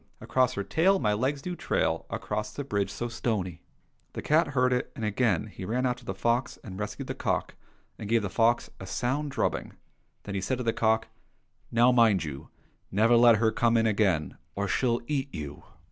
[0.19, 4.21] Across her tail My legs do trail Along the bridge so stony I *' The
[4.23, 7.53] cat heard it, and again he ran after the fox and rescued the cock,
[7.99, 9.73] and gave the fox a sound drubbing.
[10.23, 11.09] Then he said to the cock,"
[11.71, 12.49] Now, mind you
[12.89, 15.65] never let her come in again, or she'll eat you."